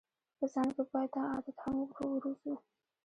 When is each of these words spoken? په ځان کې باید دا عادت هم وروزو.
په 0.37 0.45
ځان 0.53 0.67
کې 0.75 0.83
باید 0.91 1.09
دا 1.15 1.21
عادت 1.31 1.57
هم 1.63 1.75
وروزو. 2.11 2.53